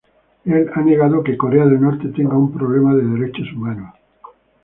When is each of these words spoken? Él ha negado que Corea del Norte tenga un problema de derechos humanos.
Él 0.45 0.67
ha 0.73 0.81
negado 0.81 1.21
que 1.23 1.37
Corea 1.37 1.63
del 1.67 1.79
Norte 1.79 2.07
tenga 2.07 2.35
un 2.35 2.51
problema 2.51 2.95
de 2.95 3.03
derechos 3.05 3.53
humanos. 3.53 3.93